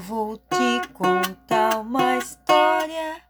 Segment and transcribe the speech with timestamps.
[0.00, 3.20] vou te contar uma história.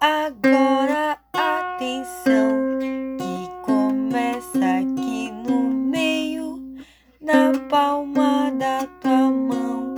[0.00, 2.78] Agora atenção,
[3.16, 6.74] que começa aqui no meio,
[7.20, 9.94] na palma da tua mão.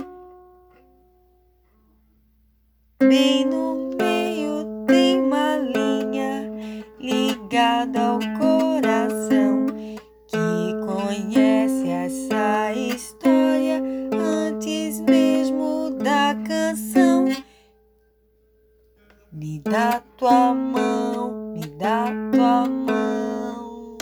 [2.99, 6.51] Bem no meio tem uma linha
[6.99, 9.65] ligada ao coração
[10.27, 14.06] que conhece essa história
[16.47, 17.25] canção.
[19.31, 23.97] Me dá tua mão, me dá tua mão.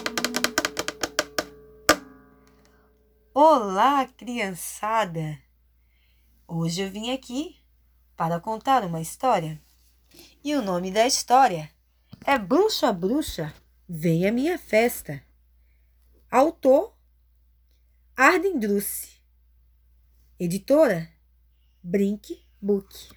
[3.33, 5.39] Olá, criançada!
[6.47, 7.57] Hoje eu vim aqui
[8.15, 9.59] para contar uma história.
[10.43, 11.71] E o nome da história
[12.23, 13.51] é Bruxa Bruxa,
[13.89, 15.21] Vem a Minha Festa.
[16.29, 16.95] Autor
[18.15, 19.19] Arden Druce.
[20.39, 21.14] Editora
[21.87, 23.11] Brink Book.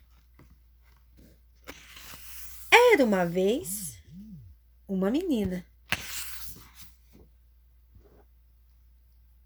[2.71, 3.99] Era uma vez
[4.87, 5.65] uma menina.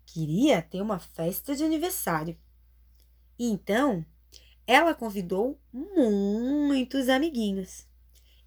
[0.06, 2.36] Queria ter uma festa de aniversário.
[3.38, 4.04] Então,
[4.66, 7.86] ela convidou muitos amiguinhos.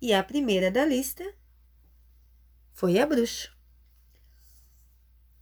[0.01, 1.23] E a primeira da lista
[2.73, 3.49] foi a bruxa.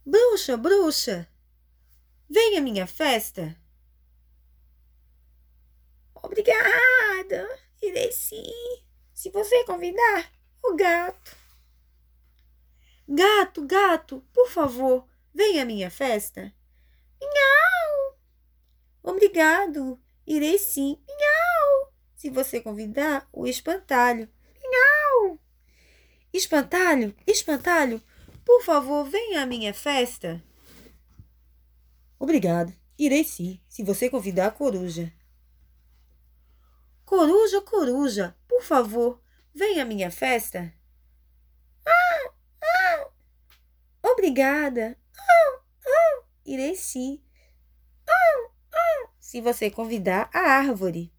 [0.06, 1.28] Bruxa, bruxa,
[2.30, 3.63] vem à minha festa.
[6.44, 8.44] Obrigada, irei sim,
[9.14, 10.30] se você convidar
[10.62, 11.34] o gato.
[13.08, 16.52] Gato, gato, por favor, vem à minha festa.
[17.18, 18.18] Miau!
[19.02, 21.02] Obrigado, irei sim.
[21.08, 21.94] Miau!
[22.14, 24.28] Se você convidar o espantalho.
[24.62, 25.40] Miau!
[26.30, 28.02] Espantalho, espantalho,
[28.44, 30.44] por favor, venha à minha festa.
[32.18, 32.70] Obrigado.
[32.98, 35.10] Irei sim, se você convidar a coruja.
[37.16, 39.22] Coruja, coruja, por favor,
[39.54, 40.74] venha à minha festa.
[41.86, 43.08] Ah, ah.
[44.02, 44.98] Obrigada.
[45.16, 46.24] Ah, ah.
[46.44, 47.22] Irei sim.
[48.04, 49.10] Ah, ah.
[49.20, 51.14] Se você convidar a árvore.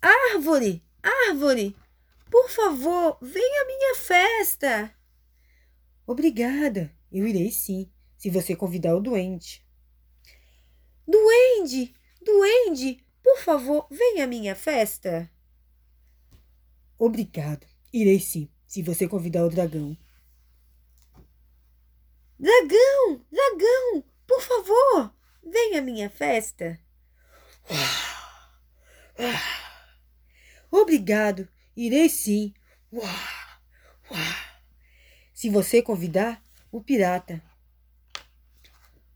[0.00, 0.82] Árvore,
[1.28, 1.76] árvore,
[2.30, 4.96] por favor, venha à minha festa.
[6.06, 9.62] Obrigada, eu irei sim, se você convidar o doente.
[11.06, 15.30] Duende, duende, por favor, venha à minha festa.
[16.98, 19.96] Obrigado, irei sim, se você convidar o dragão.
[22.38, 26.78] Dragão, dragão, por favor, venha à minha festa.
[30.70, 32.52] Obrigado, irei sim.
[35.32, 37.42] Se você convidar o pirata.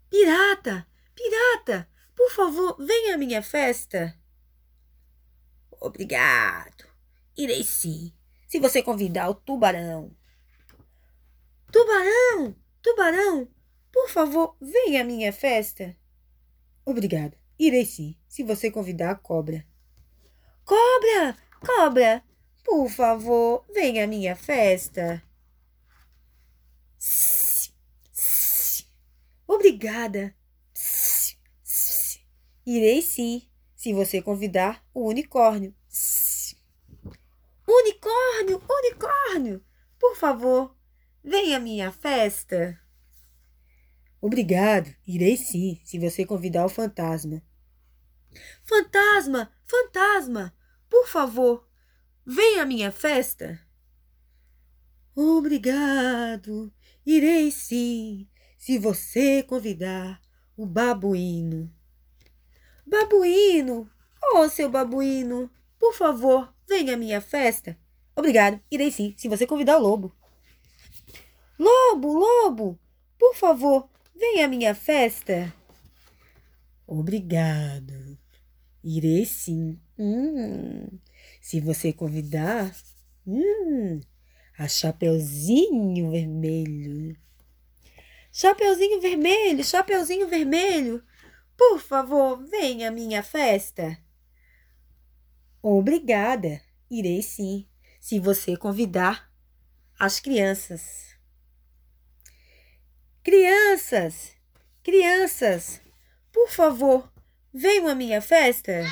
[0.09, 4.13] Pirata, pirata, por favor, venha à minha festa.
[5.81, 6.85] Obrigado.
[7.37, 8.13] Irei sim.
[8.49, 10.11] Se você convidar o tubarão.
[11.71, 13.49] Tubarão, tubarão,
[13.93, 15.97] por favor, venha à minha festa.
[16.85, 17.39] Obrigado.
[17.57, 18.19] Irei sim.
[18.27, 19.65] Se você convidar a cobra.
[20.65, 22.25] Cobra, cobra,
[22.65, 25.23] por favor, venha à minha festa.
[29.47, 30.35] Obrigada.
[32.71, 35.75] Irei sim, se você convidar o unicórnio.
[37.67, 39.65] Unicórnio, unicórnio,
[39.99, 40.77] por favor,
[41.25, 42.79] venha à minha festa.
[44.21, 47.43] Obrigado, irei sim, se você convidar o fantasma.
[48.65, 50.55] Fantasma, fantasma,
[50.91, 51.67] por favor,
[52.27, 53.59] venha à minha festa.
[55.17, 56.71] Obrigado,
[57.07, 60.21] irei sim, se você convidar
[60.55, 61.78] o babuíno.
[62.89, 63.87] Babuíno,
[64.33, 67.79] oh seu babuíno, por favor, venha à minha festa.
[68.17, 70.17] Obrigado, irei sim, se você convidar o lobo.
[71.59, 72.79] Lobo, lobo,
[73.19, 75.55] por favor, venha à minha festa.
[76.87, 78.19] Obrigado,
[78.83, 79.79] irei sim.
[79.99, 80.89] Hum,
[81.43, 82.75] se você convidar,
[83.27, 84.01] hum,
[84.57, 87.15] a Chapeuzinho Vermelho.
[88.33, 91.03] Chapeuzinho Vermelho, Chapeuzinho Vermelho,
[91.59, 93.99] por favor, venha à minha festa.
[95.61, 97.69] Obrigada, irei sim,
[98.01, 99.29] se você convidar
[99.99, 101.17] as crianças.
[103.25, 104.37] Crianças,
[104.85, 105.83] crianças,
[106.33, 107.13] por favor,
[107.53, 108.85] venham à minha festa.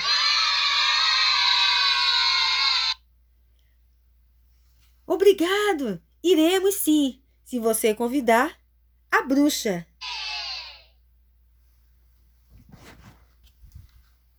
[5.07, 6.03] Obrigado!
[6.21, 8.59] Iremos sim, se você convidar
[9.09, 9.87] a bruxa.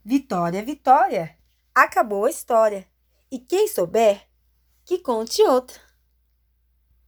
[0.09, 1.37] Vitória, Vitória,
[1.75, 2.87] acabou a história.
[3.29, 4.25] E quem souber,
[4.85, 5.81] que conte outra.